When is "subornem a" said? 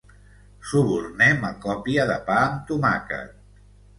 0.69-1.51